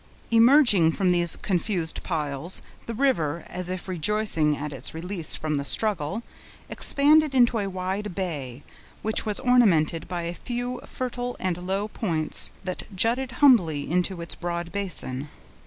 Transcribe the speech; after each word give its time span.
Emerging 0.31 0.91
from 0.91 1.11
these 1.11 1.35
confused 1.35 2.01
piles, 2.01 2.63
the 2.87 2.93
river, 2.95 3.43
as 3.45 3.69
if 3.69 3.87
rejoicing 3.87 4.57
at 4.57 4.73
its 4.73 4.95
release 4.95 5.35
from 5.35 5.53
the 5.53 5.63
struggle, 5.63 6.23
expanded 6.71 7.35
into 7.35 7.59
a 7.59 7.69
wide 7.69 8.15
bay, 8.15 8.63
which 9.03 9.27
was 9.27 9.39
ornamented 9.41 10.07
by 10.07 10.23
a 10.23 10.33
few 10.33 10.81
fertile 10.87 11.35
and 11.39 11.55
low 11.67 11.87
points 11.87 12.51
that 12.63 12.81
jutted 12.95 13.33
humbly 13.33 13.91
into 13.91 14.21
its 14.21 14.33
broad 14.33 14.71
basin. 14.71 15.29